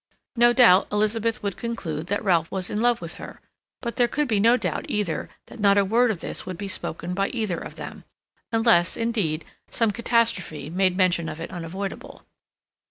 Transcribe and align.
No 0.35 0.51
doubt 0.51 0.87
Elizabeth 0.91 1.43
would 1.43 1.57
conclude 1.57 2.07
that 2.07 2.23
Ralph 2.23 2.49
was 2.49 2.71
in 2.71 2.81
love 2.81 3.01
with 3.01 3.13
her, 3.21 3.39
but 3.81 3.97
there 3.97 4.07
could 4.07 4.27
be 4.27 4.39
no 4.39 4.57
doubt 4.57 4.87
either 4.89 5.29
that 5.45 5.59
not 5.59 5.77
a 5.77 5.85
word 5.85 6.09
of 6.09 6.21
this 6.21 6.43
would 6.43 6.57
be 6.57 6.67
spoken 6.67 7.13
by 7.13 7.27
either 7.27 7.59
of 7.59 7.75
them, 7.75 8.03
unless, 8.51 8.97
indeed, 8.97 9.45
some 9.69 9.91
catastrophe 9.91 10.71
made 10.71 10.97
mention 10.97 11.29
of 11.29 11.39
it 11.39 11.51
unavoidable. 11.51 12.25